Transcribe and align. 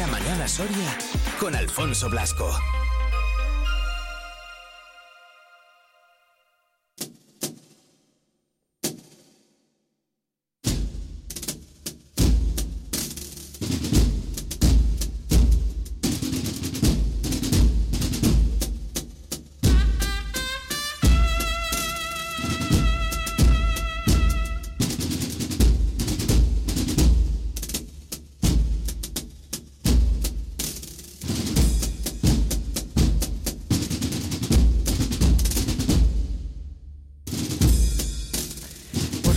la 0.00 0.06
mañana 0.06 0.48
Soria 0.48 0.96
con 1.38 1.54
Alfonso 1.54 2.08
Blasco. 2.08 2.79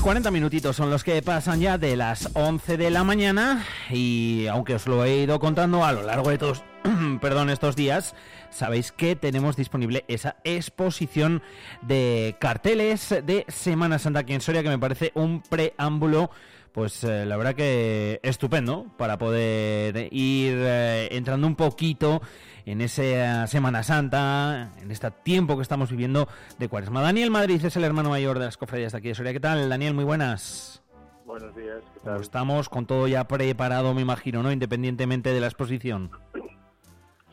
40 0.03 0.31
minutitos 0.31 0.75
son 0.75 0.89
los 0.89 1.02
que 1.02 1.21
pasan 1.21 1.62
ya 1.62 1.77
de 1.77 1.95
las 1.95 2.30
11 2.34 2.75
de 2.75 2.89
la 2.89 3.05
mañana 3.05 3.66
y 3.89 4.48
aunque 4.48 4.76
os 4.76 4.85
lo 4.85 5.05
he 5.05 5.20
ido 5.20 5.39
contando 5.39 5.85
a 5.85 5.93
lo 5.93 6.03
largo 6.03 6.29
de 6.29 6.38
todos, 6.38 6.62
perdón, 7.21 7.49
estos 7.49 7.77
días, 7.77 8.13
sabéis 8.49 8.91
que 8.91 9.16
tenemos 9.16 9.55
disponible 9.55 10.03
esa 10.09 10.35
exposición 10.43 11.41
de 11.81 12.35
carteles 12.38 13.16
de 13.23 13.45
Semana 13.48 13.98
Santa 13.98 14.20
aquí 14.20 14.34
en 14.34 14.41
Soria 14.41 14.62
que 14.62 14.67
me 14.67 14.77
parece 14.77 15.13
un 15.16 15.41
preámbulo 15.41 16.29
pues 16.73 17.04
eh, 17.04 17.26
la 17.26 17.38
verdad 17.38 17.55
que 17.55 18.20
estupendo 18.23 18.88
para 18.98 19.17
poder 19.17 20.09
ir 20.12 20.55
eh, 20.57 21.07
entrando 21.12 21.48
un 21.48 21.55
poquito 21.55 22.21
en 22.66 22.82
esa 22.82 23.48
Semana 23.48 23.84
Santa, 23.84 24.71
en 24.82 24.91
este 24.91 25.12
tiempo 25.12 25.55
que 25.55 25.62
estamos 25.62 25.91
viviendo 25.91 26.27
de 26.60 26.70
Cuaresma. 26.70 27.01
Daniel 27.01 27.32
Madrid 27.32 27.63
es 27.63 27.76
el 27.76 27.84
hermano 27.84 28.10
mayor 28.10 28.40
de 28.40 28.46
las 28.46 28.57
cofradías 28.57 28.91
de 28.91 28.98
aquí 28.98 29.10
de 29.10 29.15
Soria. 29.15 29.34
¿Qué 29.34 29.40
tal, 29.40 29.70
Daniel? 29.70 29.93
Muy 29.93 30.04
buenas. 30.05 30.82
Buenos 31.26 31.55
días, 31.55 31.82
¿qué 31.93 31.99
¿Cómo 32.01 32.13
tal? 32.13 32.21
estamos? 32.21 32.70
Con 32.70 32.85
todo 32.85 33.07
ya 33.07 33.27
preparado, 33.27 33.93
me 33.93 34.01
imagino, 34.01 34.43
¿no? 34.43 34.51
Independientemente 34.51 35.32
de 35.34 35.40
la 35.40 35.48
exposición. 35.48 36.12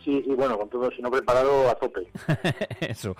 Sí, 0.04 0.22
sí, 0.24 0.34
bueno, 0.34 0.56
con 0.56 0.68
todo, 0.70 0.90
si 0.90 1.02
no 1.02 1.10
preparado, 1.10 1.68
a 1.68 1.74
tope. 1.74 2.06
Eso. 2.80 3.16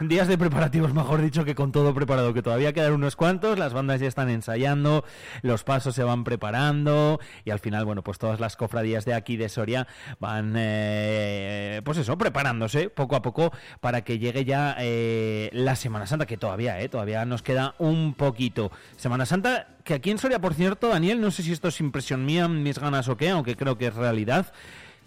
Días 0.00 0.28
de 0.28 0.38
preparativos, 0.38 0.94
mejor 0.94 1.20
dicho, 1.20 1.44
que 1.44 1.56
con 1.56 1.72
todo 1.72 1.92
preparado, 1.92 2.32
que 2.32 2.42
todavía 2.42 2.72
quedan 2.72 2.92
unos 2.92 3.16
cuantos, 3.16 3.58
las 3.58 3.72
bandas 3.72 4.00
ya 4.00 4.06
están 4.06 4.30
ensayando, 4.30 5.04
los 5.42 5.64
pasos 5.64 5.94
se 5.94 6.04
van 6.04 6.22
preparando 6.22 7.18
y 7.44 7.50
al 7.50 7.58
final, 7.58 7.84
bueno, 7.84 8.02
pues 8.02 8.18
todas 8.18 8.38
las 8.38 8.56
cofradías 8.56 9.04
de 9.04 9.14
aquí 9.14 9.36
de 9.36 9.48
Soria 9.48 9.88
van, 10.20 10.54
eh, 10.56 11.82
pues 11.84 11.98
eso, 11.98 12.16
preparándose 12.16 12.90
poco 12.90 13.16
a 13.16 13.22
poco 13.22 13.50
para 13.80 14.02
que 14.02 14.20
llegue 14.20 14.44
ya 14.44 14.76
eh, 14.78 15.50
la 15.52 15.74
Semana 15.74 16.06
Santa, 16.06 16.26
que 16.26 16.36
todavía, 16.36 16.80
eh, 16.80 16.88
todavía 16.88 17.24
nos 17.24 17.42
queda 17.42 17.74
un 17.78 18.14
poquito. 18.14 18.70
Semana 18.96 19.26
Santa, 19.26 19.66
que 19.82 19.94
aquí 19.94 20.12
en 20.12 20.18
Soria, 20.18 20.40
por 20.40 20.54
cierto, 20.54 20.90
Daniel, 20.90 21.20
no 21.20 21.32
sé 21.32 21.42
si 21.42 21.50
esto 21.52 21.68
es 21.68 21.80
impresión 21.80 22.24
mía, 22.24 22.46
mis 22.46 22.78
ganas 22.78 23.08
o 23.08 23.16
qué, 23.16 23.30
aunque 23.30 23.56
creo 23.56 23.76
que 23.76 23.88
es 23.88 23.94
realidad, 23.94 24.52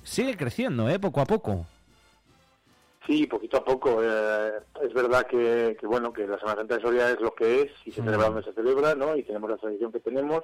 sigue 0.03 0.35
creciendo, 0.37 0.87
eh, 0.89 0.99
poco 0.99 1.21
a 1.21 1.25
poco. 1.25 1.65
Sí, 3.05 3.27
poquito 3.27 3.57
a 3.57 3.65
poco. 3.65 3.99
eh, 4.01 4.51
es 4.81 4.93
verdad 4.93 5.25
que, 5.27 5.75
que, 5.79 5.85
bueno, 5.87 6.13
que 6.13 6.25
la 6.25 6.39
Semana 6.39 6.59
Santa 6.59 6.75
de 6.77 6.81
Soria 6.81 7.09
es 7.09 7.19
lo 7.19 7.33
que 7.35 7.61
es 7.63 7.71
y 7.85 7.91
se 7.91 8.01
celebra 8.01 8.27
donde 8.27 8.43
se 8.43 8.53
celebra, 8.53 8.95
¿no? 8.95 9.15
Y 9.17 9.23
tenemos 9.23 9.49
la 9.49 9.57
tradición 9.57 9.91
que 9.91 9.99
tenemos, 9.99 10.41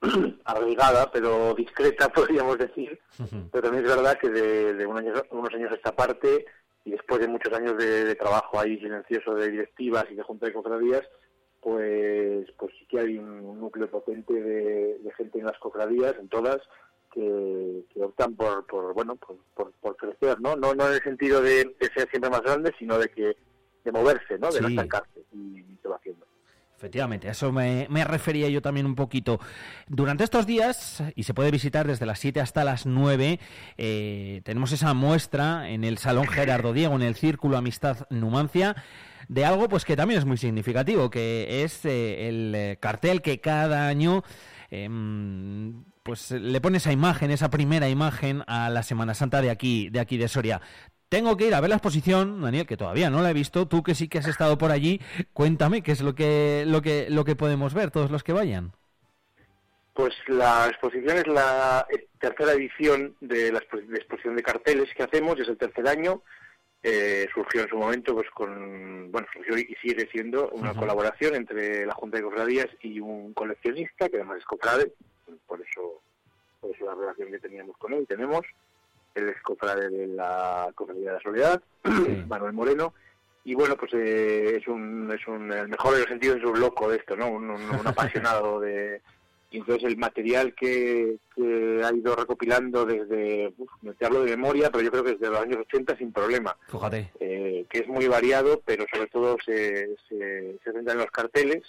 arraigada, 0.44 1.10
pero 1.10 1.54
discreta, 1.54 2.08
podríamos 2.12 2.56
decir. 2.58 3.00
Pero 3.50 3.62
también 3.62 3.84
es 3.84 3.90
verdad 3.96 4.16
que 4.18 4.28
de, 4.30 4.74
de 4.74 4.86
un 4.86 4.96
año- 4.96 5.12
unos 5.30 5.52
años 5.54 5.72
a 5.72 5.74
esta 5.74 5.94
parte 5.96 6.46
y 6.84 6.92
después 6.92 7.20
de 7.20 7.26
muchos 7.28 7.52
años 7.52 7.76
de, 7.76 8.04
de 8.04 8.14
trabajo 8.14 8.60
ahí 8.60 8.78
silencioso 8.78 9.34
de 9.34 9.50
directivas 9.50 10.06
y 10.10 10.14
de 10.14 10.22
junta 10.22 10.46
de 10.46 10.52
cofradías, 10.52 11.02
pues 11.60 12.48
pues 12.56 12.72
sí 12.78 12.86
que 12.88 13.00
hay 13.00 13.18
un 13.18 13.58
núcleo 13.60 13.90
potente 13.90 14.32
de, 14.32 14.98
de 14.98 15.12
gente 15.16 15.40
en 15.40 15.46
las 15.46 15.58
cofradías, 15.58 16.14
en 16.20 16.28
todas, 16.28 16.58
que, 17.18 17.84
que 17.92 18.02
optan 18.04 18.34
por, 18.36 18.64
por 18.66 18.94
bueno 18.94 19.16
por, 19.16 19.36
por, 19.54 19.72
por 19.80 19.96
crecer, 19.96 20.40
¿no? 20.40 20.54
¿no? 20.56 20.74
No 20.74 20.86
en 20.88 20.94
el 20.94 21.02
sentido 21.02 21.40
de, 21.42 21.64
de 21.80 21.88
ser 21.94 22.08
siempre 22.10 22.30
más 22.30 22.42
grande, 22.42 22.72
sino 22.78 22.98
de 22.98 23.08
que 23.08 23.36
de 23.84 23.92
moverse, 23.92 24.38
¿no? 24.38 24.50
De 24.52 24.60
no 24.60 24.68
Sí. 24.68 24.74
estancarse 24.74 25.20
y, 25.32 25.36
y 25.60 25.78
se 25.82 25.88
va 25.88 25.96
haciendo. 25.96 26.26
Efectivamente, 26.76 27.26
a 27.26 27.32
eso 27.32 27.50
me, 27.50 27.88
me 27.90 28.04
refería 28.04 28.48
yo 28.48 28.62
también 28.62 28.86
un 28.86 28.94
poquito. 28.94 29.40
Durante 29.88 30.22
estos 30.22 30.46
días, 30.46 31.02
y 31.16 31.24
se 31.24 31.34
puede 31.34 31.50
visitar 31.50 31.88
desde 31.88 32.06
las 32.06 32.20
7 32.20 32.40
hasta 32.40 32.62
las 32.62 32.86
9, 32.86 33.40
eh, 33.78 34.40
tenemos 34.44 34.70
esa 34.70 34.94
muestra 34.94 35.68
en 35.70 35.82
el 35.82 35.98
Salón 35.98 36.28
Gerardo 36.28 36.72
Diego, 36.72 36.94
en 36.94 37.02
el 37.02 37.16
Círculo 37.16 37.56
Amistad 37.56 38.06
Numancia, 38.10 38.76
de 39.28 39.44
algo 39.44 39.68
pues 39.68 39.84
que 39.84 39.96
también 39.96 40.18
es 40.18 40.24
muy 40.24 40.36
significativo, 40.36 41.10
que 41.10 41.64
es 41.64 41.84
eh, 41.84 42.28
el 42.28 42.54
eh, 42.54 42.76
cartel 42.78 43.22
que 43.22 43.40
cada 43.40 43.88
año 43.88 44.22
em, 44.70 45.84
pues 46.02 46.30
le 46.30 46.60
pone 46.60 46.78
esa 46.78 46.92
imagen, 46.92 47.30
esa 47.30 47.50
primera 47.50 47.88
imagen 47.88 48.42
a 48.46 48.70
la 48.70 48.82
Semana 48.82 49.14
Santa 49.14 49.42
de 49.42 49.50
aquí, 49.50 49.88
de 49.90 50.00
aquí 50.00 50.16
de 50.16 50.28
Soria. 50.28 50.60
Tengo 51.08 51.36
que 51.38 51.46
ir 51.46 51.54
a 51.54 51.60
ver 51.60 51.70
la 51.70 51.76
exposición, 51.76 52.42
Daniel, 52.42 52.66
que 52.66 52.76
todavía 52.76 53.08
no 53.08 53.22
la 53.22 53.30
he 53.30 53.34
visto. 53.34 53.66
Tú 53.66 53.82
que 53.82 53.94
sí 53.94 54.08
que 54.08 54.18
has 54.18 54.28
estado 54.28 54.58
por 54.58 54.70
allí, 54.70 55.00
cuéntame 55.32 55.82
qué 55.82 55.92
es 55.92 56.02
lo 56.02 56.14
que 56.14 56.64
lo 56.66 56.82
que 56.82 57.06
lo 57.08 57.24
que 57.24 57.34
podemos 57.34 57.72
ver 57.72 57.90
todos 57.90 58.10
los 58.10 58.22
que 58.22 58.34
vayan. 58.34 58.72
Pues 59.94 60.14
la 60.28 60.66
exposición 60.68 61.16
es 61.16 61.26
la 61.26 61.86
eh, 61.90 62.06
tercera 62.20 62.52
edición 62.52 63.16
de 63.20 63.50
la 63.50 63.58
exposición 63.58 64.36
de 64.36 64.42
carteles 64.42 64.88
que 64.94 65.02
hacemos, 65.02 65.40
es 65.40 65.48
el 65.48 65.56
tercer 65.56 65.88
año. 65.88 66.22
Eh, 66.84 67.26
surgió 67.34 67.62
en 67.62 67.68
su 67.68 67.76
momento 67.76 68.14
pues 68.14 68.30
con 68.30 69.10
bueno 69.10 69.26
surgió 69.32 69.58
y 69.58 69.74
sigue 69.82 70.08
siendo 70.12 70.48
una 70.50 70.74
colaboración 70.74 71.34
entre 71.34 71.84
la 71.84 71.92
Junta 71.94 72.18
de 72.18 72.22
Cofradías 72.22 72.68
y 72.82 73.00
un 73.00 73.34
coleccionista 73.34 74.08
que 74.08 74.16
además 74.18 74.38
es 74.38 74.44
cofrade 74.44 74.92
por 75.46 75.60
eso 75.60 76.00
por 76.60 76.72
eso 76.74 76.84
la 76.86 76.94
relación 76.94 77.32
que 77.32 77.38
teníamos 77.40 77.76
con 77.78 77.92
él. 77.94 78.06
Tenemos 78.08 78.42
él 79.16 79.28
es 79.28 79.42
cofrade 79.42 79.88
de 79.90 80.06
la 80.06 80.70
cofradía 80.76 81.10
de 81.10 81.16
la 81.16 81.20
Soledad. 81.22 81.62
Manuel 82.28 82.52
Moreno 82.52 82.94
y 83.44 83.54
bueno 83.54 83.76
pues 83.76 83.92
eh, 83.94 84.56
es 84.60 84.68
un 84.68 85.10
es 85.12 85.26
un 85.26 85.50
en 85.52 85.58
el 85.58 85.68
mejor 85.68 85.94
de 85.94 86.00
los 86.00 86.08
sentidos 86.08 86.36
es 86.38 86.44
un 86.44 86.60
loco 86.60 86.88
de 86.90 86.98
esto 86.98 87.16
no 87.16 87.28
un, 87.28 87.50
un- 87.50 87.70
un 87.80 87.86
apasionado 87.88 88.60
de 88.60 89.00
y 89.50 89.58
entonces 89.58 89.84
el 89.84 89.96
material 89.96 90.54
que, 90.54 91.16
que 91.34 91.80
ha 91.84 91.92
ido 91.94 92.14
recopilando 92.16 92.84
desde, 92.84 93.52
uf, 93.56 93.70
no 93.82 93.94
te 93.94 94.04
hablo 94.06 94.22
de 94.24 94.30
memoria, 94.36 94.70
pero 94.70 94.84
yo 94.84 94.90
creo 94.90 95.04
que 95.04 95.12
desde 95.12 95.30
los 95.30 95.40
años 95.40 95.58
80 95.60 95.96
sin 95.96 96.12
problema, 96.12 96.56
Fíjate. 96.70 97.10
eh, 97.20 97.64
que 97.70 97.78
es 97.78 97.88
muy 97.88 98.06
variado, 98.08 98.60
pero 98.66 98.84
sobre 98.92 99.06
todo 99.08 99.36
se, 99.44 99.96
se, 100.08 100.58
se 100.62 100.72
centra 100.72 100.92
en 100.92 100.98
los 100.98 101.10
carteles. 101.10 101.62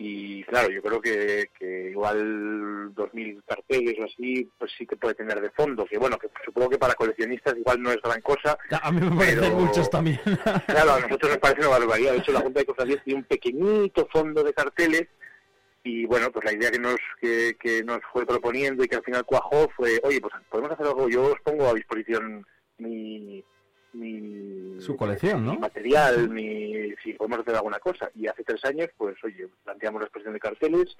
Y 0.00 0.44
claro, 0.44 0.70
yo 0.70 0.80
creo 0.80 1.00
que, 1.00 1.50
que 1.58 1.90
igual 1.90 2.94
2.000 2.94 3.42
carteles 3.46 3.96
o 3.98 4.04
así, 4.04 4.48
pues 4.56 4.70
sí 4.78 4.86
que 4.86 4.94
puede 4.96 5.14
tener 5.16 5.40
de 5.40 5.50
fondo, 5.50 5.86
que 5.86 5.98
bueno, 5.98 6.16
que 6.18 6.28
supongo 6.44 6.70
que 6.70 6.78
para 6.78 6.94
coleccionistas 6.94 7.56
igual 7.56 7.82
no 7.82 7.90
es 7.90 8.00
gran 8.00 8.20
cosa. 8.20 8.56
A 8.80 8.92
mí 8.92 9.00
me 9.00 9.16
parecen 9.16 9.40
Pero- 9.40 9.56
muchos 9.56 9.90
también. 9.90 10.20
Claro, 10.66 10.92
a 10.92 11.00
nosotros 11.00 11.30
nos 11.32 11.38
parece 11.38 11.60
una 11.66 11.78
barbaridad. 11.78 12.12
De 12.12 12.18
hecho, 12.18 12.30
la 12.32 12.40
Junta 12.40 12.60
de 12.60 12.66
Cofradías 12.66 13.02
tiene 13.04 13.18
un 13.20 13.24
pequeñito 13.26 14.06
fondo 14.12 14.44
de 14.44 14.52
carteles 14.52 15.08
y 15.84 16.04
bueno, 16.06 16.30
pues 16.32 16.44
la 16.44 16.52
idea 16.52 16.70
que 16.70 16.78
nos 16.78 16.96
que, 17.20 17.56
que 17.58 17.82
nos 17.84 18.00
fue 18.12 18.26
proponiendo 18.26 18.84
y 18.84 18.88
que 18.88 18.96
al 18.96 19.04
final 19.04 19.24
cuajó 19.24 19.68
fue, 19.76 20.00
oye, 20.02 20.20
pues 20.20 20.34
podemos 20.50 20.72
hacer 20.72 20.86
algo, 20.86 21.08
yo 21.08 21.24
os 21.32 21.40
pongo 21.42 21.66
a 21.68 21.74
disposición 21.74 22.46
mi 22.78 23.42
mi 23.94 24.80
Su 24.80 24.96
colección, 24.96 25.44
¿no? 25.46 25.52
mi 25.52 25.58
material, 25.58 26.28
mi 26.28 26.92
si 27.02 27.14
podemos 27.14 27.38
hacer 27.40 27.54
alguna 27.54 27.78
cosa. 27.78 28.10
Y 28.14 28.26
hace 28.26 28.44
tres 28.44 28.62
años, 28.66 28.88
pues 28.98 29.16
oye, 29.24 29.48
planteamos 29.64 30.00
la 30.00 30.06
exposición 30.06 30.34
de 30.34 30.40
carteles 30.40 30.96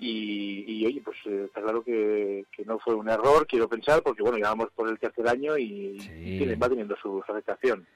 y, 0.00 0.64
y 0.66 0.86
oye, 0.86 1.00
pues 1.04 1.16
eh, 1.26 1.44
está 1.46 1.60
claro 1.62 1.82
que, 1.82 2.44
que 2.52 2.64
no 2.64 2.78
fue 2.80 2.94
un 2.94 3.08
error, 3.08 3.46
quiero 3.46 3.68
pensar, 3.68 4.02
porque 4.02 4.22
bueno, 4.22 4.38
ya 4.38 4.48
vamos 4.48 4.68
por 4.74 4.88
el 4.88 4.98
tercer 4.98 5.28
año 5.28 5.56
y 5.58 5.98
Sí. 6.00 6.38
tiene- 6.38 6.56
va 6.56 6.68
teniendo 6.68 6.96
su, 6.96 7.22
su 7.24 7.32
aceptación. 7.32 7.86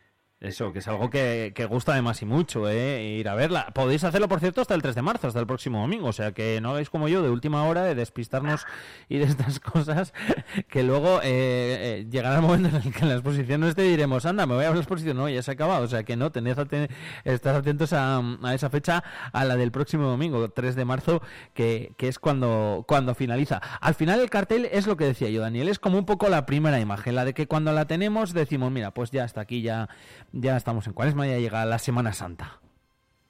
Eso, 0.42 0.72
que 0.72 0.80
es 0.80 0.88
algo 0.88 1.08
que, 1.08 1.52
que 1.54 1.66
gusta 1.66 1.92
además 1.92 2.20
y 2.20 2.26
mucho, 2.26 2.68
¿eh? 2.68 3.00
Ir 3.20 3.28
a 3.28 3.36
verla. 3.36 3.66
Podéis 3.74 4.02
hacerlo, 4.02 4.26
por 4.28 4.40
cierto, 4.40 4.60
hasta 4.60 4.74
el 4.74 4.82
3 4.82 4.96
de 4.96 5.02
marzo, 5.02 5.28
hasta 5.28 5.38
el 5.38 5.46
próximo 5.46 5.80
domingo. 5.80 6.08
O 6.08 6.12
sea, 6.12 6.32
que 6.32 6.60
no 6.60 6.70
hagáis 6.70 6.90
como 6.90 7.06
yo 7.06 7.22
de 7.22 7.30
última 7.30 7.62
hora 7.64 7.84
de 7.84 7.94
despistarnos 7.94 8.66
y 9.08 9.18
de 9.18 9.24
estas 9.26 9.60
cosas, 9.60 10.12
que 10.68 10.82
luego 10.82 11.20
eh, 11.22 12.00
eh, 12.02 12.06
llegará 12.10 12.34
el 12.34 12.42
momento 12.42 12.70
en 12.70 12.74
el 12.82 12.92
que 12.92 12.98
en 13.02 13.08
la 13.10 13.14
exposición 13.14 13.60
no 13.60 13.68
esté 13.68 13.82
diremos, 13.82 14.26
anda, 14.26 14.44
me 14.46 14.56
voy 14.56 14.64
a 14.64 14.70
la 14.72 14.78
exposición. 14.78 15.16
No, 15.16 15.28
ya 15.28 15.42
se 15.44 15.52
ha 15.52 15.54
acabado. 15.54 15.84
O 15.84 15.88
sea, 15.88 16.02
que 16.02 16.16
no, 16.16 16.32
tened 16.32 16.56
aten- 16.58 16.88
atentos 17.24 17.92
a, 17.92 18.20
a 18.42 18.54
esa 18.54 18.68
fecha, 18.68 19.04
a 19.32 19.44
la 19.44 19.54
del 19.56 19.70
próximo 19.70 20.08
domingo, 20.08 20.48
3 20.50 20.74
de 20.74 20.84
marzo, 20.84 21.22
que, 21.54 21.92
que 21.96 22.08
es 22.08 22.18
cuando, 22.18 22.84
cuando 22.88 23.14
finaliza. 23.14 23.58
Al 23.80 23.94
final 23.94 24.18
el 24.18 24.28
cartel 24.28 24.68
es 24.72 24.88
lo 24.88 24.96
que 24.96 25.04
decía 25.04 25.28
yo, 25.30 25.40
Daniel, 25.40 25.68
es 25.68 25.78
como 25.78 25.98
un 25.98 26.04
poco 26.04 26.28
la 26.28 26.46
primera 26.46 26.80
imagen, 26.80 27.14
la 27.14 27.24
de 27.24 27.32
que 27.32 27.46
cuando 27.46 27.72
la 27.72 27.84
tenemos 27.86 28.32
decimos, 28.32 28.72
mira, 28.72 28.90
pues 28.90 29.12
ya 29.12 29.24
está 29.24 29.42
aquí, 29.42 29.62
ya, 29.62 29.88
ya 30.32 30.56
estamos 30.56 30.86
en 30.86 30.92
Cuaresma, 30.92 31.26
ya 31.26 31.38
llega 31.38 31.64
la 31.64 31.78
Semana 31.78 32.12
Santa. 32.12 32.60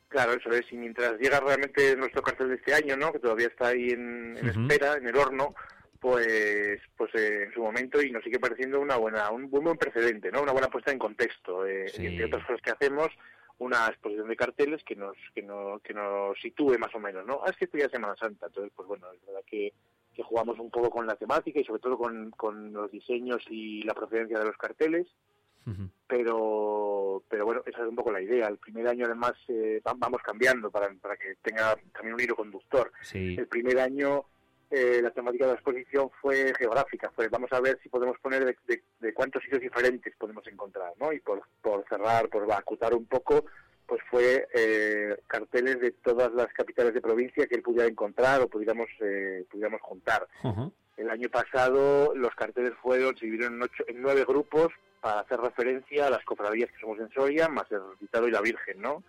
Claro, 0.08 0.34
eso 0.34 0.50
es. 0.50 0.70
Y 0.70 0.76
mientras 0.76 1.18
llega 1.18 1.40
realmente 1.40 1.96
nuestro 1.96 2.22
cartel 2.22 2.50
de 2.50 2.56
este 2.56 2.74
año, 2.74 2.96
¿no? 2.96 3.12
Que 3.12 3.18
todavía 3.18 3.46
está 3.46 3.68
ahí 3.68 3.90
en, 3.90 4.36
en 4.36 4.46
espera, 4.46 4.94
en 4.94 5.06
el 5.06 5.16
horno, 5.16 5.54
pues, 5.98 6.80
pues 6.96 7.14
eh, 7.14 7.44
en 7.44 7.52
su 7.54 7.62
momento 7.62 8.02
y 8.02 8.10
nos 8.10 8.22
sigue 8.22 8.38
pareciendo 8.38 8.80
una 8.80 8.96
buena, 8.96 9.30
un 9.30 9.50
buen, 9.50 9.78
precedente, 9.78 10.30
¿no? 10.30 10.42
Una 10.42 10.52
buena 10.52 10.68
puesta 10.68 10.92
en 10.92 10.98
contexto. 10.98 11.66
Eh, 11.66 11.86
Entre 11.96 12.26
otras 12.26 12.44
cosas 12.44 12.60
que 12.60 12.72
hacemos, 12.72 13.08
una 13.58 13.86
exposición 13.86 14.28
de 14.28 14.36
carteles 14.36 14.84
que 14.84 14.96
nos, 14.96 15.16
que 15.34 15.42
nos, 15.42 15.80
que 15.82 15.94
nos 15.94 16.38
sitúe 16.40 16.78
más 16.78 16.94
o 16.94 16.98
menos, 16.98 17.24
¿no? 17.24 17.40
Ah, 17.44 17.50
es 17.50 17.56
que 17.56 17.64
esto 17.64 17.78
ya 17.78 17.86
es 17.86 17.92
Semana 17.92 18.16
Santa, 18.16 18.46
entonces, 18.46 18.72
pues 18.76 18.86
bueno, 18.86 19.06
es 19.12 19.24
verdad 19.24 19.42
que, 19.46 19.72
que 20.14 20.22
jugamos 20.22 20.58
un 20.58 20.70
poco 20.70 20.90
con 20.90 21.06
la 21.06 21.16
temática 21.16 21.58
y 21.58 21.64
sobre 21.64 21.80
todo 21.80 21.96
con, 21.96 22.32
con 22.32 22.72
los 22.72 22.90
diseños 22.90 23.42
y 23.48 23.82
la 23.84 23.94
procedencia 23.94 24.38
de 24.38 24.44
los 24.44 24.56
carteles 24.56 25.06
pero 26.06 27.22
pero 27.28 27.44
bueno 27.44 27.62
esa 27.66 27.82
es 27.82 27.88
un 27.88 27.96
poco 27.96 28.12
la 28.12 28.20
idea. 28.20 28.48
El 28.48 28.58
primer 28.58 28.86
año 28.88 29.06
además 29.06 29.32
eh, 29.48 29.80
vamos 29.82 30.20
cambiando 30.22 30.70
para, 30.70 30.92
para 31.00 31.16
que 31.16 31.36
tenga 31.42 31.76
también 31.92 32.14
un 32.14 32.20
hilo 32.20 32.36
conductor. 32.36 32.92
El 33.14 33.46
primer 33.46 33.78
año 33.78 34.24
eh, 34.70 35.00
la 35.02 35.10
temática 35.10 35.44
de 35.44 35.52
la 35.52 35.56
exposición 35.56 36.10
fue 36.20 36.52
geográfica 36.58 37.10
fue 37.14 37.28
vamos 37.28 37.52
a 37.52 37.60
ver 37.60 37.78
si 37.82 37.88
podemos 37.88 38.18
poner 38.20 38.44
de, 38.44 38.82
de, 39.00 39.12
cuántos 39.12 39.42
sitios 39.42 39.60
diferentes 39.60 40.14
podemos 40.16 40.46
encontrar 40.46 40.94
no 40.98 41.12
y 41.12 41.20
por, 41.20 41.42
por 41.60 41.84
cerrar 41.88 42.30
por 42.30 42.50
acutar 42.50 42.94
un 42.94 43.04
poco 43.04 43.44
pues 43.86 44.00
fue 44.10 44.48
eh, 44.54 45.16
carteles 45.26 45.78
de 45.80 45.90
todas 45.90 46.32
las 46.32 46.50
capitales 46.54 46.94
de 46.94 47.02
provincia 47.02 47.46
que 47.46 47.54
él 47.54 47.62
pudiera 47.62 47.86
encontrar 47.86 48.40
o 48.40 48.48
pudiéramos 48.48 48.88
pudiéramos 49.50 49.82
juntar. 49.82 50.26
El 50.96 51.10
año 51.10 51.28
pasado 51.28 52.14
los 52.14 52.34
carteles 52.34 52.72
fueron 52.82 53.16
se 53.18 53.26
dividieron 53.26 53.56
en, 53.56 53.62
ocho, 53.62 53.84
en 53.86 54.00
nueve 54.00 54.24
grupos 54.26 54.68
para 55.02 55.20
hacer 55.20 55.40
referencia 55.40 56.06
a 56.06 56.10
las 56.10 56.24
cofradías 56.24 56.70
que 56.70 56.78
somos 56.78 56.96
en 57.00 57.10
Soria, 57.10 57.48
más 57.48 57.70
el 57.72 57.80
Resucitado 57.82 58.28
y 58.28 58.30
la 58.30 58.40
Virgen, 58.40 58.80
¿no? 58.80 59.02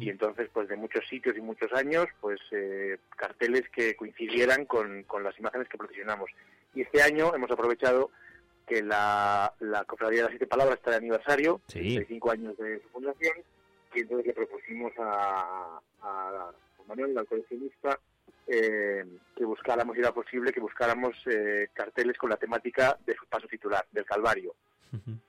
Y 0.00 0.08
entonces, 0.08 0.48
pues 0.52 0.68
de 0.68 0.76
muchos 0.76 1.06
sitios 1.06 1.36
y 1.36 1.40
muchos 1.42 1.70
años, 1.74 2.06
pues 2.20 2.40
eh, 2.50 2.96
carteles 3.14 3.68
que 3.68 3.94
coincidieran 3.94 4.64
con, 4.64 5.02
con 5.02 5.22
las 5.22 5.38
imágenes 5.38 5.68
que 5.68 5.76
procesionamos. 5.76 6.30
Y 6.74 6.80
este 6.80 7.02
año 7.02 7.34
hemos 7.34 7.50
aprovechado 7.50 8.10
que 8.66 8.82
la, 8.82 9.52
la 9.60 9.84
Cofradía 9.84 10.18
de 10.18 10.22
las 10.22 10.30
Siete 10.30 10.46
Palabras 10.46 10.78
está 10.78 10.92
de 10.92 10.96
aniversario, 10.96 11.60
sí. 11.66 12.02
cinco 12.08 12.30
años 12.30 12.56
de 12.56 12.80
su 12.80 12.88
fundación, 12.88 13.36
y 13.94 14.00
entonces 14.00 14.26
le 14.28 14.32
propusimos 14.32 14.92
a, 14.98 15.78
a, 16.00 16.52
Manuel, 16.88 17.18
al 17.18 17.26
coleccionista, 17.26 17.98
eh, 18.46 19.04
que 19.36 19.44
buscáramos, 19.44 19.94
si 19.94 20.00
era 20.00 20.12
posible, 20.12 20.52
que 20.52 20.60
buscáramos 20.60 21.14
eh, 21.26 21.68
carteles 21.74 22.16
con 22.16 22.30
la 22.30 22.36
temática 22.38 22.96
de 23.04 23.14
su 23.14 23.26
paso 23.26 23.46
titular, 23.46 23.84
del 23.92 24.06
Calvario. 24.06 24.54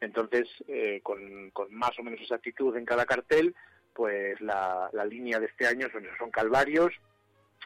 Entonces, 0.01 0.47
eh, 0.67 0.99
con, 1.03 1.51
más 1.69 1.97
o 1.99 2.03
menos 2.03 2.21
esa 2.21 2.35
actitud 2.35 2.75
en 2.75 2.85
cada 2.85 3.05
cartel, 3.05 3.55
pues 3.93 4.39
la, 4.41 4.89
línea 5.09 5.39
de 5.39 5.47
este 5.47 5.67
año 5.67 5.87
son, 6.17 6.31
calvarios, 6.31 6.93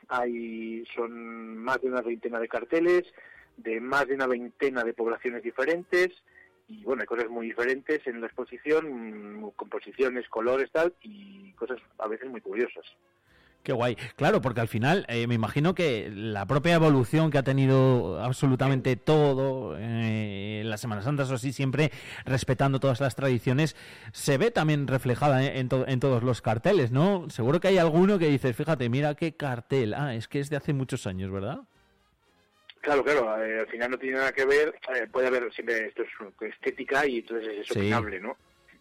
hay, 0.07 0.85
son 0.95 1.57
más 1.57 1.81
de 1.81 1.87
una 1.87 2.01
veintena 2.01 2.39
de 2.39 2.47
carteles, 2.47 3.03
de 3.57 3.81
más 3.81 4.07
de 4.07 4.15
una 4.15 4.27
veintena 4.27 4.83
de 4.83 4.93
poblaciones 4.93 5.43
diferentes, 5.43 6.09
y 6.67 6.83
bueno, 6.83 7.01
hay 7.01 7.07
cosas 7.07 7.29
muy 7.29 7.47
diferentes 7.47 8.05
en 8.05 8.21
la 8.21 8.27
exposición, 8.27 9.51
composiciones, 9.55 10.29
colores, 10.29 10.69
tal, 10.71 10.93
y 11.01 11.51
cosas 11.53 11.79
a 11.97 12.07
veces 12.07 12.29
muy 12.29 12.41
curiosas. 12.41 12.85
Qué 13.63 13.73
guay. 13.73 13.95
Claro, 14.15 14.41
porque 14.41 14.61
al 14.61 14.69
final 14.69 15.05
eh, 15.09 15.27
me 15.27 15.35
imagino 15.35 15.75
que 15.75 16.09
la 16.13 16.45
propia 16.45 16.75
evolución 16.75 17.29
que 17.29 17.37
ha 17.37 17.43
tenido 17.43 18.21
absolutamente 18.21 18.95
todo 18.95 19.77
eh, 19.77 20.61
en 20.61 20.69
las 20.69 20.79
Semanas 20.79 21.03
Santas 21.03 21.29
o 21.29 21.35
así, 21.35 21.51
siempre 21.51 21.91
respetando 22.25 22.79
todas 22.79 23.01
las 23.01 23.15
tradiciones, 23.15 23.75
se 24.13 24.37
ve 24.37 24.51
también 24.51 24.87
reflejada 24.87 25.43
en, 25.43 25.69
en, 25.87 25.99
todos 25.99 26.23
los 26.23 26.41
carteles, 26.41 26.91
¿no? 26.91 27.29
Seguro 27.29 27.59
que 27.59 27.67
hay 27.67 27.77
alguno 27.77 28.17
que 28.17 28.27
dices, 28.27 28.55
fíjate, 28.55 28.87
mira 28.87 29.15
qué 29.15 29.35
cartel. 29.35 29.93
Ah, 29.93 30.15
es 30.15 30.27
que 30.29 30.39
es 30.39 30.49
de 30.49 30.55
hace 30.55 30.71
muchos 30.71 31.05
años, 31.05 31.29
¿verdad? 31.29 31.59
Claro, 32.81 33.03
claro, 33.03 33.43
eh, 33.43 33.59
al 33.59 33.67
final 33.67 33.91
no 33.91 33.97
tiene 33.97 34.17
nada 34.17 34.31
que 34.31 34.45
ver, 34.45 34.73
puede 35.11 35.27
haber 35.27 35.51
siempre 35.53 35.87
esto 35.87 36.03
es 36.03 36.53
estética 36.53 37.05
y 37.05 37.19
entonces 37.19 37.57
es 37.59 37.71
opinable, 37.71 38.21
¿no? 38.21 38.37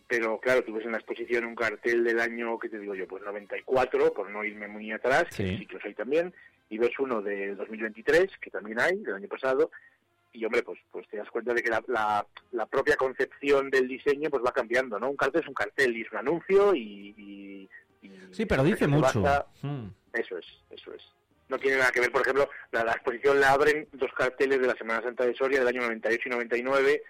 Pero 0.09 0.41
claro, 0.41 0.65
tú 0.65 0.73
ves 0.73 0.87
en 0.87 0.93
la 0.93 0.99
exposición 0.99 1.45
un 1.45 1.55
cartel 1.55 2.03
del 2.03 2.19
año, 2.19 2.59
¿qué 2.59 2.71
te 2.71 2.79
digo 2.79 2.95
yo? 2.95 3.07
Pues 3.07 3.23
94, 3.23 4.15
por 4.15 4.31
no 4.31 4.43
irme 4.43 4.67
muy 4.67 4.91
atrás, 4.91 5.25
que 5.37 5.59
sí 5.59 5.67
que 5.67 5.75
los 5.75 5.85
hay 5.85 5.95
también, 5.95 6.35
y 6.71 6.79
ves 6.79 6.99
uno 6.99 7.21
de 7.21 7.55
2023, 7.55 8.31
que 8.41 8.51
también 8.51 8.81
hay, 8.81 8.97
del 8.97 9.17
año 9.17 9.29
pasado, 9.29 9.71
y 10.33 10.45
hombre, 10.47 10.63
pues, 10.63 10.79
pues 10.91 11.07
te 11.09 11.19
das 11.19 11.29
cuenta 11.31 11.53
de 11.53 11.63
que 11.63 11.69
la, 11.69 12.27
la, 12.53 12.67
propia 12.67 12.97
concepción 12.97 13.69
del 13.71 13.87
diseño 13.87 14.31
pues 14.31 14.43
va 14.45 14.53
cambiando, 14.53 14.99
¿no? 14.99 15.11
Un 15.11 15.17
cartel 15.17 15.43
es 15.43 15.49
un 15.49 15.55
cartel 15.55 15.97
y 15.97 16.03
es 16.03 16.13
un 16.13 16.19
anuncio 16.19 16.75
y... 16.75 17.69
sí, 18.31 18.47
pero 18.47 18.65
dice 18.65 18.87
mucho. 18.87 19.23
Hmm. 19.63 19.89
Eso 20.13 20.39
es, 20.39 20.47
eso 20.71 20.95
es. 20.95 21.03
No 21.49 21.59
tiene 21.59 21.79
nada 21.79 21.91
que 21.91 22.01
ver, 22.01 22.13
por 22.13 22.23
ejemplo, 22.23 22.49
la, 22.73 22.85
la 22.85 22.93
exposición 22.93 23.41
la 23.41 23.53
abren 23.53 23.89
dos 23.93 24.13
carteles 24.13 24.61
de 24.61 24.67
la 24.67 24.75
Semana 24.75 25.03
Santa 25.03 25.25
de 25.25 25.35
Soria 25.35 25.59
del 25.59 25.69
año 25.69 25.83
98 25.83 26.23
y 26.27 26.31
99, 26.31 27.03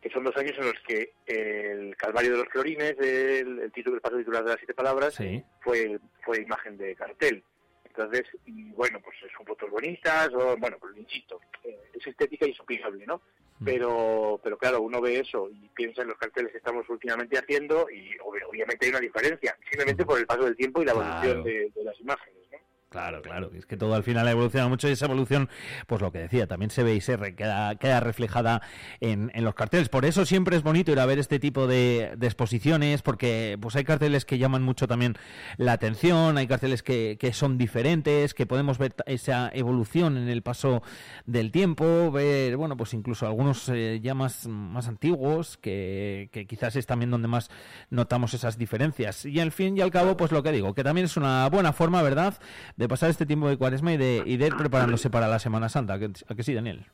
que 0.00 0.10
son 0.10 0.24
dos 0.24 0.36
años 0.36 0.56
en 0.58 0.66
los 0.66 0.80
que 0.86 1.12
el 1.26 1.96
Calvario 1.96 2.32
de 2.32 2.38
los 2.38 2.48
Florines, 2.48 2.96
el, 2.98 3.70
título 3.72 3.94
del 3.94 4.00
paso 4.00 4.16
titular 4.16 4.42
de 4.42 4.50
las 4.50 4.58
siete 4.58 4.74
palabras, 4.74 5.16
fue, 5.60 5.98
fue 6.24 6.42
imagen 6.42 6.78
de 6.78 6.94
cartel. 6.94 7.44
Entonces, 7.84 8.24
y 8.46 8.70
bueno, 8.70 9.00
pues 9.00 9.16
son 9.36 9.44
fotos 9.44 9.68
bonitas, 9.68 10.30
o 10.32 10.56
bueno, 10.56 10.78
pues 10.80 10.96
insisto, 10.96 11.40
eh, 11.64 11.76
es 11.92 12.06
estética 12.06 12.46
y 12.46 12.52
es 12.52 13.06
¿no? 13.06 13.20
Mm. 13.58 13.64
Pero, 13.64 14.40
pero 14.42 14.56
claro, 14.56 14.80
uno 14.80 15.00
ve 15.00 15.18
eso 15.18 15.50
y 15.50 15.68
piensa 15.74 16.02
en 16.02 16.08
los 16.08 16.16
carteles 16.16 16.52
que 16.52 16.58
estamos 16.58 16.88
últimamente 16.88 17.36
haciendo 17.36 17.90
y 17.90 18.16
obviamente 18.22 18.86
hay 18.86 18.90
una 18.90 19.00
diferencia, 19.00 19.56
simplemente 19.68 20.06
por 20.06 20.18
el 20.18 20.26
paso 20.26 20.44
del 20.44 20.56
tiempo 20.56 20.80
y 20.80 20.86
la 20.86 20.92
evolución 20.92 21.42
de, 21.42 21.70
de 21.74 21.84
las 21.84 22.00
imágenes. 22.00 22.39
Claro, 22.90 23.22
claro, 23.22 23.52
es 23.54 23.66
que 23.66 23.76
todo 23.76 23.94
al 23.94 24.02
final 24.02 24.26
ha 24.26 24.32
evolucionado 24.32 24.68
mucho 24.68 24.88
y 24.88 24.90
esa 24.90 25.06
evolución, 25.06 25.48
pues 25.86 26.02
lo 26.02 26.10
que 26.10 26.18
decía, 26.18 26.48
también 26.48 26.70
se 26.70 26.82
ve 26.82 26.96
y 26.96 27.00
se 27.00 27.36
queda, 27.36 27.76
queda 27.76 28.00
reflejada 28.00 28.62
en, 28.98 29.30
en, 29.32 29.44
los 29.44 29.54
carteles. 29.54 29.88
Por 29.88 30.04
eso 30.04 30.26
siempre 30.26 30.56
es 30.56 30.64
bonito 30.64 30.90
ir 30.90 30.98
a 30.98 31.06
ver 31.06 31.20
este 31.20 31.38
tipo 31.38 31.68
de, 31.68 32.16
exposiciones, 32.20 33.02
porque 33.02 33.56
pues 33.60 33.76
hay 33.76 33.84
carteles 33.84 34.24
que 34.24 34.38
llaman 34.38 34.64
mucho 34.64 34.88
también 34.88 35.14
la 35.56 35.70
atención, 35.70 36.36
hay 36.36 36.48
carteles 36.48 36.82
que, 36.82 37.16
son 37.32 37.58
diferentes, 37.58 38.34
que 38.34 38.44
podemos 38.44 38.76
ver 38.78 38.96
esa 39.06 39.52
evolución 39.54 40.16
en 40.16 40.28
el 40.28 40.42
paso 40.42 40.82
del 41.26 41.52
tiempo, 41.52 42.10
ver, 42.10 42.56
bueno, 42.56 42.76
pues 42.76 42.92
incluso 42.92 43.24
algunos 43.24 43.68
eh, 43.68 44.00
ya 44.02 44.14
más, 44.14 44.48
antiguos, 44.88 45.58
que 45.58 46.28
quizás 46.48 46.74
es 46.74 46.86
también 46.86 47.12
donde 47.12 47.28
más 47.28 47.50
notamos 47.88 48.34
esas 48.34 48.58
diferencias. 48.58 49.26
Y 49.26 49.38
al 49.38 49.52
fin 49.52 49.78
y 49.78 49.80
al 49.80 49.92
cabo, 49.92 50.16
pues 50.16 50.32
lo 50.32 50.42
que 50.42 50.50
digo, 50.50 50.74
que 50.74 50.82
también 50.82 51.04
es 51.04 51.16
una 51.16 51.48
buena 51.48 51.72
forma, 51.72 52.02
¿verdad?, 52.02 52.34
de 52.80 52.88
pasar 52.88 53.10
este 53.10 53.26
tiempo 53.26 53.46
de 53.46 53.58
cuaresma 53.58 53.92
y 53.92 53.98
de, 53.98 54.22
y 54.24 54.38
de 54.38 54.46
ir 54.46 54.56
preparándose 54.56 55.10
para 55.10 55.28
la 55.28 55.38
Semana 55.38 55.68
Santa. 55.68 55.94
¿A 55.94 55.98
que, 56.34 56.42
sí, 56.42 56.54
Daniel? 56.54 56.86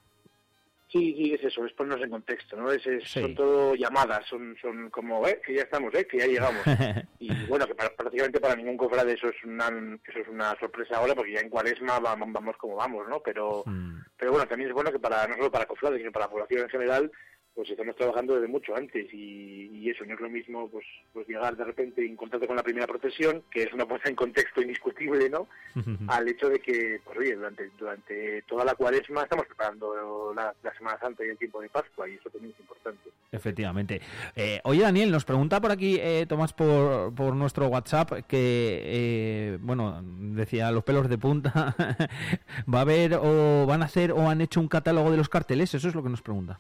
Sí, 0.91 1.15
sí, 1.17 1.33
es 1.33 1.44
eso, 1.44 1.65
es 1.65 1.73
ponernos 1.75 2.03
en 2.05 2.11
contexto, 2.11 2.57
¿no? 2.57 2.73
Es, 2.73 2.83
Son 3.05 3.37
todo 3.37 3.73
llamadas, 3.76 4.26
son, 4.28 4.57
son 4.61 4.90
como, 4.90 5.25
eh, 5.28 5.40
que 5.47 5.55
ya 5.55 5.62
estamos, 5.62 5.95
eh, 5.95 6.05
que 6.05 6.19
ya 6.19 6.26
llegamos. 6.26 6.61
y 7.21 7.33
bueno, 7.47 7.69
que 7.69 7.75
prácticamente 7.76 8.40
para 8.40 8.57
ningún 8.57 8.76
cofrade 8.76 9.12
eso 9.12 9.28
es 9.28 9.45
una 9.45 9.69
eso 10.05 10.19
es 10.19 10.28
una 10.28 10.59
sorpresa 10.59 10.97
ahora, 10.97 11.14
porque 11.14 11.35
ya 11.35 11.40
en 11.40 11.50
cuaresma 11.50 12.00
vamos, 12.00 12.33
vamos 12.33 12.57
como 12.57 12.75
vamos, 12.75 13.07
¿no? 13.09 13.21
Pero, 13.21 13.62
mm. 13.64 13.99
pero 14.16 14.33
bueno, 14.33 14.49
también 14.49 14.71
es 14.71 14.75
bueno 14.75 14.90
que 14.90 14.99
para 14.99 15.28
no 15.28 15.37
solo 15.37 15.52
para 15.52 15.66
cofrades, 15.66 15.99
sino 15.99 16.11
para 16.11 16.25
la 16.25 16.33
población 16.33 16.62
en 16.62 16.69
general, 16.69 17.12
pues 17.56 17.70
estamos 17.70 17.96
trabajando 17.96 18.34
desde 18.34 18.48
mucho 18.48 18.76
antes 18.76 19.06
y, 19.12 19.56
eso 19.86 20.04
no 20.04 20.14
es 20.14 20.20
lo 20.20 20.28
mismo 20.28 20.68
pues, 20.68 20.84
pues 21.12 21.28
llegar 21.28 21.56
de 21.56 21.62
repente 21.64 22.04
en 22.04 22.16
contacto 22.16 22.48
con 22.48 22.56
la 22.56 22.62
primera 22.64 22.88
procesión, 22.88 23.44
que 23.52 23.62
es 23.62 23.72
una 23.72 23.86
puesta 23.86 24.10
en 24.10 24.16
contexto 24.16 24.60
indiscutible, 24.60 25.30
¿no? 25.30 25.46
Al 26.08 26.28
hecho 26.28 26.48
de 26.48 26.58
que, 26.58 27.00
pues 27.04 27.16
oye, 27.16 27.36
durante, 27.36 27.70
durante 27.78 28.42
toda 28.42 28.64
la 28.64 28.75
cuaresma 28.75 29.22
estamos 29.22 29.46
preparando 29.46 30.34
la, 30.34 30.52
Semana 30.76 30.98
Santa 30.98 31.25
y 31.25 31.28
el 31.28 31.38
tiempo 31.38 31.60
de 31.60 31.68
Pascua 31.68 32.08
y 32.08 32.14
eso 32.14 32.28
también 32.30 32.52
es 32.52 32.60
importante. 32.60 33.10
Efectivamente. 33.30 34.00
Eh, 34.34 34.60
oye, 34.64 34.82
Daniel, 34.82 35.12
nos 35.12 35.25
pregunta 35.25 35.60
por 35.60 35.70
aquí 35.70 35.98
eh, 36.00 36.26
Tomás 36.28 36.52
por, 36.52 37.14
por 37.14 37.36
nuestro 37.36 37.68
WhatsApp 37.68 38.10
que, 38.26 38.82
eh, 38.84 39.58
bueno, 39.60 40.02
decía 40.02 40.72
los 40.72 40.82
pelos 40.82 41.08
de 41.08 41.16
punta, 41.16 41.76
¿va 42.75 42.78
a 42.78 42.82
haber 42.82 43.14
o 43.14 43.66
van 43.66 43.82
a 43.82 43.86
hacer 43.86 44.10
o 44.10 44.28
han 44.28 44.40
hecho 44.40 44.60
un 44.60 44.68
catálogo 44.68 45.12
de 45.12 45.16
los 45.16 45.28
carteles? 45.28 45.72
Eso 45.72 45.88
es 45.88 45.94
lo 45.94 46.02
que 46.02 46.10
nos 46.10 46.22
pregunta. 46.22 46.58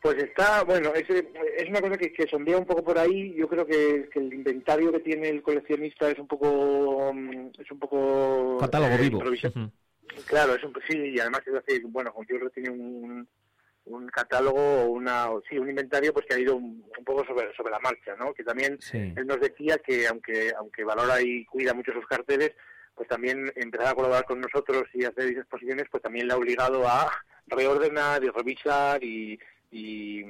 Pues 0.00 0.16
está, 0.16 0.64
bueno, 0.64 0.94
es, 0.94 1.04
es 1.10 1.68
una 1.68 1.82
cosa 1.82 1.98
que, 1.98 2.10
que, 2.12 2.26
sondea 2.26 2.56
un 2.56 2.64
poco 2.64 2.82
por 2.82 2.98
ahí. 2.98 3.34
Yo 3.34 3.46
creo 3.48 3.66
que, 3.66 4.08
el 4.14 4.32
inventario 4.32 4.90
que 4.92 5.00
tiene 5.00 5.28
el 5.28 5.42
coleccionista 5.42 6.10
es 6.10 6.18
un 6.18 6.26
poco, 6.26 7.12
mm, 7.12 7.50
es 7.58 7.70
un 7.70 7.78
poco 7.78 8.56
catálogo 8.58 8.94
eh, 8.94 8.98
vivo. 8.98 9.22
Claro, 10.26 10.54
es 10.54 10.64
un, 10.64 10.72
sí, 10.88 10.96
y 10.96 11.20
además 11.20 11.42
es 11.46 11.54
así, 11.54 11.80
bueno, 11.84 12.14
yo 12.28 12.50
tiene 12.50 12.70
un, 12.70 13.28
un 13.84 14.08
catálogo, 14.08 14.86
una, 14.86 15.28
sí, 15.48 15.58
un 15.58 15.68
inventario, 15.68 16.12
pues 16.12 16.26
que 16.26 16.34
ha 16.34 16.38
ido 16.38 16.56
un, 16.56 16.82
poco 17.04 17.24
sobre, 17.26 17.54
sobre 17.54 17.70
la 17.70 17.78
marcha, 17.80 18.16
¿no? 18.16 18.32
Que 18.32 18.42
también 18.42 18.78
él 18.92 19.26
nos 19.26 19.40
decía 19.40 19.78
que 19.78 20.06
aunque, 20.06 20.52
aunque 20.56 20.82
valora 20.82 21.20
y 21.20 21.44
cuida 21.44 21.74
mucho 21.74 21.92
sus 21.92 22.06
carteles, 22.06 22.52
pues 22.94 23.08
también 23.08 23.52
empezar 23.56 23.88
a 23.88 23.94
colaborar 23.94 24.24
con 24.24 24.40
nosotros 24.40 24.84
y 24.94 25.04
hacer 25.04 25.28
exposiciones, 25.28 25.86
pues 25.90 26.02
también 26.02 26.26
le 26.26 26.34
ha 26.34 26.38
obligado 26.38 26.86
a 26.86 27.10
reordenar 27.46 28.22
y 28.24 28.28
revisar 28.28 29.02
y 29.02 29.38
y, 29.70 30.22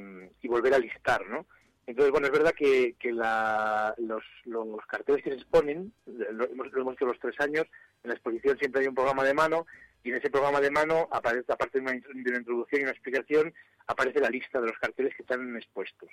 volver 0.48 0.74
a 0.74 0.78
listar, 0.78 1.26
¿no? 1.28 1.46
Entonces, 1.86 2.12
bueno, 2.12 2.26
es 2.26 2.32
verdad 2.32 2.52
que, 2.52 2.94
que 2.98 3.12
la, 3.12 3.94
los, 3.98 4.22
los, 4.44 4.84
carteles 4.86 5.22
que 5.22 5.30
se 5.30 5.36
exponen, 5.36 5.92
lo, 6.06 6.44
hemos, 6.44 6.66
hecho 6.94 7.06
los 7.06 7.18
tres 7.18 7.38
años, 7.40 7.66
en 8.02 8.08
la 8.08 8.14
exposición 8.14 8.58
siempre 8.58 8.82
hay 8.82 8.88
un 8.88 8.94
programa 8.94 9.24
de 9.24 9.34
mano 9.34 9.66
y 10.02 10.10
en 10.10 10.16
ese 10.16 10.30
programa 10.30 10.60
de 10.60 10.70
mano 10.70 11.08
aparece 11.10 11.52
aparte 11.52 11.78
de 11.78 11.82
una, 11.82 11.92
de 11.92 12.30
una 12.30 12.38
introducción 12.38 12.80
y 12.80 12.84
una 12.84 12.92
explicación 12.92 13.52
aparece 13.90 14.20
la 14.20 14.30
lista 14.30 14.60
de 14.60 14.68
los 14.68 14.78
carteles 14.78 15.14
que 15.16 15.22
están 15.22 15.56
expuestos. 15.56 16.08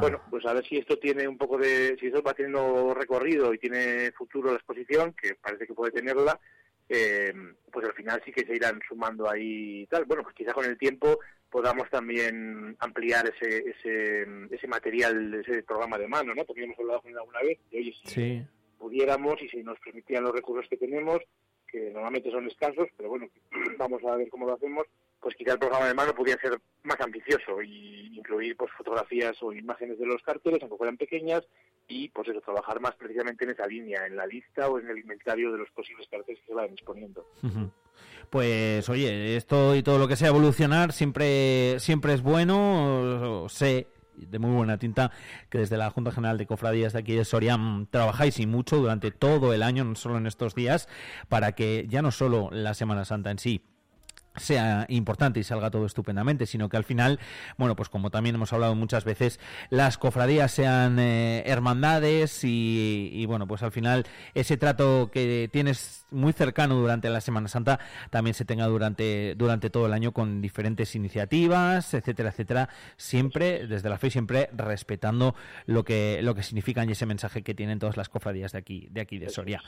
Bueno, 0.00 0.22
pues 0.30 0.46
a 0.46 0.54
ver 0.54 0.64
si 0.66 0.78
esto 0.78 0.98
tiene 0.98 1.28
un 1.28 1.36
poco 1.36 1.58
de, 1.58 1.96
si 2.00 2.06
esto 2.06 2.22
va 2.22 2.32
teniendo 2.32 2.94
recorrido 2.94 3.52
y 3.52 3.58
tiene 3.58 4.12
futuro 4.12 4.50
la 4.50 4.56
exposición, 4.56 5.12
que 5.12 5.34
parece 5.34 5.66
que 5.66 5.74
puede 5.74 5.92
tenerla, 5.92 6.40
eh, 6.88 7.34
pues 7.70 7.86
al 7.86 7.92
final 7.92 8.22
sí 8.24 8.32
que 8.32 8.46
se 8.46 8.56
irán 8.56 8.80
sumando 8.88 9.30
ahí 9.30 9.86
tal. 9.90 10.06
Bueno, 10.06 10.22
pues 10.22 10.34
quizá 10.34 10.54
con 10.54 10.64
el 10.64 10.78
tiempo 10.78 11.18
podamos 11.50 11.88
también 11.90 12.76
ampliar 12.78 13.28
ese, 13.28 13.64
ese, 13.70 14.26
ese 14.50 14.66
material, 14.66 15.34
ese 15.34 15.62
programa 15.62 15.98
de 15.98 16.08
mano, 16.08 16.34
¿no? 16.34 16.44
Porque 16.44 16.64
hemos 16.64 16.78
hablado 16.78 17.02
con 17.02 17.10
él 17.10 17.18
alguna 17.18 17.40
vez, 17.40 17.58
y 17.70 17.78
oye, 17.78 17.94
si 18.04 18.42
pudiéramos 18.78 19.40
y 19.42 19.48
si 19.48 19.62
nos 19.62 19.78
permitían 19.80 20.24
los 20.24 20.32
recursos 20.32 20.68
que 20.68 20.76
tenemos, 20.76 21.20
que 21.66 21.90
normalmente 21.90 22.30
son 22.30 22.46
escasos, 22.46 22.88
pero 22.96 23.10
bueno, 23.10 23.28
vamos 23.78 24.02
a 24.04 24.16
ver 24.16 24.28
cómo 24.28 24.46
lo 24.46 24.54
hacemos, 24.54 24.86
pues 25.20 25.34
quizá 25.34 25.52
el 25.52 25.58
programa 25.58 25.86
de 25.86 25.94
mano 25.94 26.14
podría 26.14 26.38
ser 26.38 26.60
más 26.84 27.00
ambicioso 27.00 27.60
y 27.62 28.16
incluir 28.16 28.56
pues 28.56 28.70
fotografías 28.72 29.36
o 29.42 29.52
imágenes 29.52 29.98
de 29.98 30.06
los 30.06 30.22
carteles, 30.22 30.60
aunque 30.62 30.76
fueran 30.76 30.96
pequeñas, 30.96 31.44
y 31.88 32.08
pues 32.10 32.28
eso, 32.28 32.40
trabajar 32.40 32.80
más 32.80 32.94
precisamente 32.94 33.44
en 33.44 33.50
esa 33.50 33.66
línea, 33.66 34.06
en 34.06 34.16
la 34.16 34.26
lista 34.26 34.68
o 34.68 34.78
en 34.78 34.88
el 34.88 34.98
inventario 34.98 35.50
de 35.52 35.58
los 35.58 35.70
posibles 35.70 36.06
carteles 36.10 36.40
que 36.40 36.46
se 36.46 36.54
vayan 36.54 36.72
exponiendo. 36.72 37.26
Pues 38.30 38.88
oye, 38.88 39.36
esto 39.36 39.74
y 39.74 39.82
todo 39.82 39.98
lo 39.98 40.06
que 40.06 40.16
sea 40.16 40.28
evolucionar 40.28 40.92
siempre, 40.92 41.80
siempre 41.80 42.12
es 42.12 42.22
bueno, 42.22 43.46
sé 43.48 43.88
de 44.14 44.38
muy 44.38 44.50
buena 44.50 44.78
tinta 44.78 45.12
que 45.48 45.58
desde 45.58 45.76
la 45.76 45.90
Junta 45.90 46.10
General 46.10 46.38
de 46.38 46.46
Cofradías 46.46 46.92
de 46.92 46.98
aquí 46.98 47.14
de 47.14 47.24
Soria 47.24 47.56
mm, 47.56 47.86
trabajáis 47.86 48.38
y 48.40 48.46
mucho 48.46 48.76
durante 48.76 49.10
todo 49.10 49.54
el 49.54 49.62
año, 49.62 49.84
no 49.84 49.94
solo 49.94 50.18
en 50.18 50.26
estos 50.26 50.54
días, 50.54 50.88
para 51.28 51.52
que 51.52 51.86
ya 51.88 52.02
no 52.02 52.10
solo 52.10 52.48
la 52.50 52.74
Semana 52.74 53.04
Santa 53.04 53.30
en 53.30 53.38
sí 53.38 53.62
sea 54.38 54.86
importante 54.88 55.40
y 55.40 55.44
salga 55.44 55.70
todo 55.70 55.86
estupendamente, 55.86 56.46
sino 56.46 56.68
que 56.68 56.76
al 56.76 56.84
final, 56.84 57.18
bueno, 57.56 57.76
pues 57.76 57.88
como 57.88 58.10
también 58.10 58.34
hemos 58.34 58.52
hablado 58.52 58.74
muchas 58.74 59.04
veces, 59.04 59.40
las 59.70 59.98
cofradías 59.98 60.52
sean 60.52 60.98
eh, 60.98 61.42
hermandades 61.46 62.40
y, 62.42 63.24
bueno, 63.26 63.46
pues 63.46 63.62
al 63.62 63.72
final 63.72 64.06
ese 64.34 64.56
trato 64.56 65.10
que 65.12 65.48
tienes 65.52 66.06
muy 66.10 66.32
cercano 66.32 66.74
durante 66.76 67.10
la 67.10 67.20
Semana 67.20 67.48
Santa 67.48 67.78
también 68.10 68.34
se 68.34 68.44
tenga 68.44 68.66
durante, 68.66 69.34
durante 69.36 69.70
todo 69.70 69.86
el 69.86 69.92
año 69.92 70.12
con 70.12 70.40
diferentes 70.40 70.94
iniciativas, 70.94 71.92
etcétera, 71.94 72.30
etcétera, 72.30 72.68
siempre, 72.96 73.66
desde 73.66 73.88
la 73.88 73.98
fe, 73.98 74.10
siempre 74.10 74.48
respetando 74.52 75.34
lo 75.66 75.84
que, 75.84 76.20
lo 76.22 76.34
que 76.34 76.42
significan 76.42 76.88
y 76.88 76.92
ese 76.92 77.06
mensaje 77.06 77.42
que 77.42 77.54
tienen 77.54 77.78
todas 77.78 77.96
las 77.96 78.08
cofradías 78.08 78.52
de 78.52 78.58
aquí, 78.58 78.88
de 78.90 79.00
aquí 79.00 79.18
de 79.18 79.28
Soria. 79.28 79.62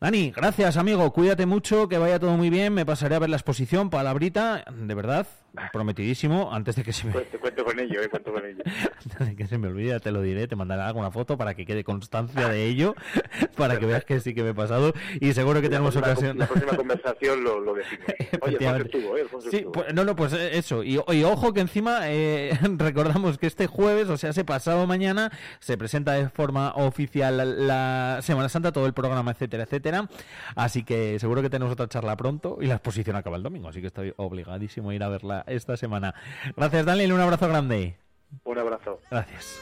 Dani, 0.00 0.30
gracias 0.30 0.76
amigo, 0.76 1.12
cuídate 1.12 1.44
mucho, 1.44 1.88
que 1.88 1.98
vaya 1.98 2.20
todo 2.20 2.36
muy 2.36 2.50
bien, 2.50 2.72
me 2.72 2.86
pasaré 2.86 3.16
a 3.16 3.18
ver 3.18 3.30
la 3.30 3.36
exposición, 3.36 3.90
palabrita, 3.90 4.64
de 4.70 4.94
verdad, 4.94 5.26
prometidísimo, 5.72 6.52
antes 6.52 6.76
de 6.76 6.84
que 6.84 6.92
se 6.92 7.06
me... 7.06 7.12
Cuento, 7.12 7.64
con 7.64 7.78
ello, 7.78 8.02
eh, 8.02 8.08
cuento 8.08 8.32
con 8.32 8.44
ello. 8.44 8.62
antes 9.04 9.28
de 9.28 9.36
que 9.36 9.46
se 9.46 9.58
me 9.58 9.68
olvide, 9.68 9.98
te 10.00 10.12
lo 10.12 10.22
diré, 10.22 10.46
te 10.46 10.56
mandaré 10.56 10.82
alguna 10.82 11.10
foto 11.10 11.36
para 11.36 11.54
que 11.54 11.64
quede 11.66 11.84
constancia 11.84 12.48
de 12.48 12.66
ello, 12.66 12.94
para 13.56 13.78
que 13.78 13.86
veas 13.86 14.04
que 14.04 14.20
sí 14.20 14.34
que 14.34 14.42
me 14.42 14.50
he 14.50 14.54
pasado, 14.54 14.92
y 15.20 15.32
seguro 15.32 15.60
que 15.60 15.68
tenemos 15.68 15.96
ocasión... 15.96 16.38
La 16.38 16.46
próxima 16.46 16.76
conversación 16.76 17.44
lo, 17.44 17.60
lo 17.60 17.74
decimos. 17.74 18.06
Oye, 18.42 18.56
estuvo, 18.56 19.16
¿eh? 19.16 19.26
sí, 19.50 19.66
pues, 19.72 19.92
no, 19.94 20.04
no, 20.04 20.16
pues 20.16 20.32
eh, 20.32 20.56
eso, 20.58 20.82
y, 20.82 20.98
ojo 20.98 21.52
que 21.52 21.60
encima 21.60 22.00
eh, 22.04 22.58
recordamos 22.76 23.38
que 23.38 23.46
este 23.46 23.66
jueves, 23.66 24.08
o 24.08 24.16
sea, 24.16 24.30
ese 24.30 24.44
pasado 24.44 24.86
mañana, 24.86 25.30
se 25.60 25.76
presenta 25.76 26.12
de 26.12 26.28
forma 26.28 26.72
oficial 26.74 27.66
la 27.66 28.20
Semana 28.22 28.48
Santa, 28.48 28.72
todo 28.72 28.86
el 28.86 28.94
programa, 28.94 29.32
etcétera, 29.32 29.64
etcétera, 29.64 30.08
Así 30.54 30.82
que 30.82 31.18
seguro 31.18 31.42
que 31.42 31.50
tenemos 31.50 31.72
otra 31.72 31.88
charla 31.88 32.16
pronto 32.16 32.58
y 32.60 32.66
la 32.66 32.74
exposición 32.74 33.16
acaba 33.16 33.36
el 33.36 33.42
domingo, 33.42 33.68
así 33.68 33.80
que 33.80 33.88
estoy 33.88 34.12
obligadísimo 34.16 34.90
a 34.90 34.94
ir 34.94 35.02
a 35.02 35.08
verla 35.08 35.44
esta 35.50 35.76
semana. 35.76 36.14
Gracias, 36.56 36.86
Daniel, 36.86 37.12
un 37.12 37.20
abrazo 37.20 37.48
grande. 37.48 37.96
Un 38.44 38.58
abrazo. 38.58 39.00
Gracias. 39.10 39.60